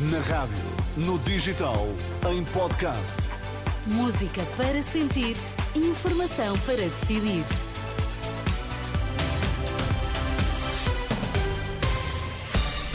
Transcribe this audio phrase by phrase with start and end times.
[0.00, 0.56] Na rádio,
[0.96, 1.88] no digital,
[2.30, 3.16] em podcast.
[3.84, 5.36] Música para sentir,
[5.74, 7.42] informação para decidir.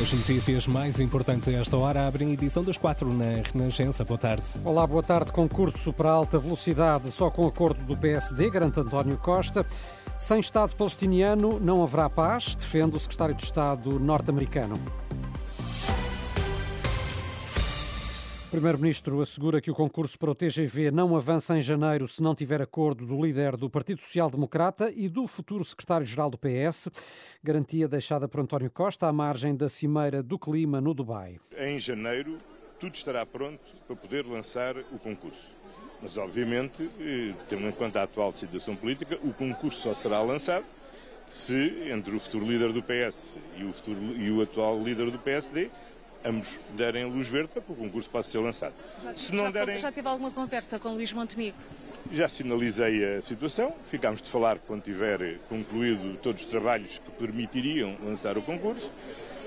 [0.02, 4.06] As notícias mais importantes a esta hora abrem edição das quatro na Renascença.
[4.06, 4.48] Boa tarde.
[4.64, 5.34] Olá, boa tarde.
[5.34, 9.66] Concurso para alta velocidade só com acordo do PSD, garante António Costa.
[10.18, 14.80] Sem Estado palestiniano não haverá paz, defende o secretário de Estado norte-americano.
[18.54, 22.62] Primeiro-Ministro assegura que o concurso para o TGV não avança em janeiro se não tiver
[22.62, 26.88] acordo do líder do Partido Social Democrata e do futuro secretário-geral do PS.
[27.42, 31.40] Garantia deixada por António Costa à margem da Cimeira do Clima no Dubai.
[31.58, 32.38] Em janeiro,
[32.80, 35.50] tudo estará pronto para poder lançar o concurso.
[36.00, 40.66] Mas, obviamente, eh, tendo em conta a atual situação política, o concurso só será lançado
[41.28, 45.18] se, entre o futuro líder do PS e o, futuro, e o atual líder do
[45.18, 45.72] PSD,
[46.26, 48.74] ambos derem luz verde para que o concurso possa ser lançado.
[49.04, 51.60] Já, Se não já, derem, já tive alguma conversa com Luís Montenegro?
[52.12, 53.74] já sinalizei a situação.
[53.90, 58.90] Ficámos de falar quando tiver concluído todos os trabalhos que permitiriam lançar o concurso.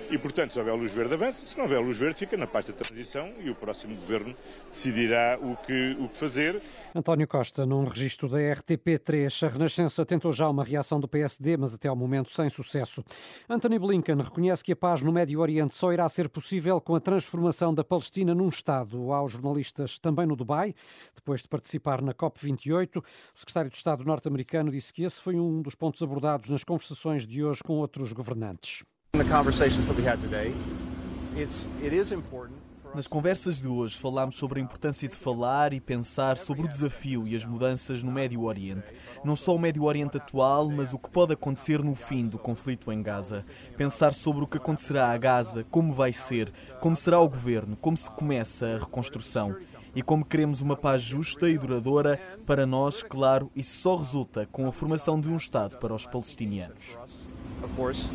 [0.09, 1.45] E, portanto, se houver luz verde, avança.
[1.45, 4.37] Se não houver luz verde, fica na parte da transição e o próximo governo
[4.71, 6.63] decidirá o que, o que fazer.
[6.95, 11.75] António Costa, num registro da RTP3, a Renascença tentou já uma reação do PSD, mas
[11.75, 13.03] até ao momento sem sucesso.
[13.49, 17.01] Anthony Blinken reconhece que a paz no Médio Oriente só irá ser possível com a
[17.01, 19.13] transformação da Palestina num Estado.
[19.13, 20.73] Aos jornalistas também no Dubai,
[21.17, 23.03] depois de participar na COP28, o
[23.35, 27.43] secretário de Estado norte-americano disse que esse foi um dos pontos abordados nas conversações de
[27.43, 28.85] hoje com outros governantes.
[32.95, 37.27] Nas conversas de hoje falámos sobre a importância de falar e pensar sobre o desafio
[37.27, 38.93] e as mudanças no Médio Oriente.
[39.25, 42.93] Não só o Médio Oriente atual, mas o que pode acontecer no fim do conflito
[42.93, 43.43] em Gaza.
[43.75, 47.97] Pensar sobre o que acontecerá a Gaza, como vai ser, como será o governo, como
[47.97, 49.57] se começa a reconstrução.
[49.95, 54.67] E como queremos uma paz justa e duradoura, para nós, claro, isso só resulta com
[54.67, 56.99] a formação de um Estado para os palestinianos.
[57.63, 58.11] Of course,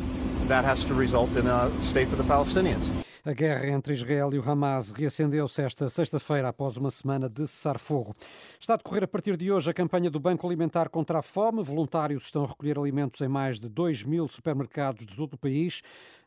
[0.48, 2.90] that has to result in a state for the Palestinians.
[3.24, 8.16] A guerra entre Israel e o Hamas reacendeu-se esta sexta-feira após uma semana de cessar-fogo.
[8.58, 11.62] Está a decorrer a partir de hoje a campanha do Banco Alimentar contra a Fome.
[11.62, 15.82] Voluntários estão a recolher alimentos em mais de 2 mil supermercados de todo o país.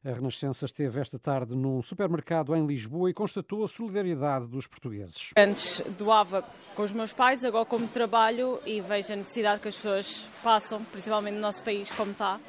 [0.06, 5.32] A Renascença esteve esta tarde num supermercado em Lisboa e constatou a solidariedade dos portugueses.
[5.36, 6.46] Antes doava
[6.78, 10.82] com os meus pais, agora como trabalho e vejo a necessidade que as pessoas passam,
[10.86, 12.40] principalmente no nosso país como está.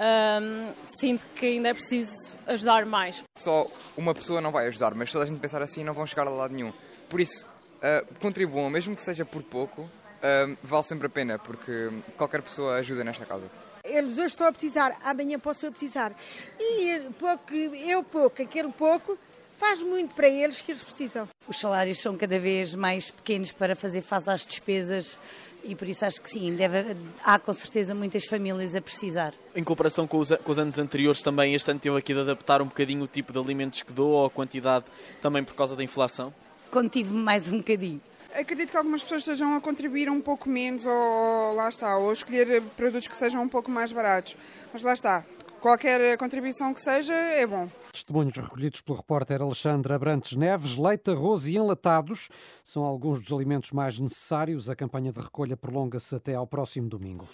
[0.00, 2.14] Um, sinto que ainda é preciso
[2.46, 3.22] ajudar mais.
[3.36, 6.06] Só uma pessoa não vai ajudar, mas se toda a gente pensar assim não vão
[6.06, 6.72] chegar a lado nenhum.
[7.10, 11.90] Por isso, uh, contribuam, mesmo que seja por pouco, uh, vale sempre a pena, porque
[12.16, 13.44] qualquer pessoa ajuda nesta causa.
[13.84, 16.14] Eles hoje estão a precisar, amanhã posso eu precisar.
[16.58, 19.18] E pouco, eu pouco, aquele pouco,
[19.58, 21.28] faz muito para eles que eles precisam.
[21.46, 25.18] Os salários são cada vez mais pequenos para fazer face às despesas
[25.64, 29.34] e por isso acho que sim, deve, há com certeza muitas famílias a precisar.
[29.54, 32.62] Em comparação com os, com os, anos anteriores, também este ano teve aqui de adaptar
[32.62, 34.84] um bocadinho o tipo de alimentos que dou ou a quantidade
[35.20, 36.32] também por causa da inflação?
[36.70, 38.00] Contive mais um bocadinho.
[38.32, 42.62] Acredito que algumas pessoas estejam a contribuir um pouco menos ou lá está, ou escolher
[42.76, 44.36] produtos que sejam um pouco mais baratos.
[44.72, 45.24] Mas lá está,
[45.60, 47.68] qualquer contribuição que seja é bom.
[47.92, 52.28] Testemunhos recolhidos pelo repórter Alexandre Abrantes Neves, leite, arroz e enlatados
[52.64, 54.70] são alguns dos alimentos mais necessários.
[54.70, 57.28] A campanha de recolha prolonga-se até ao próximo domingo.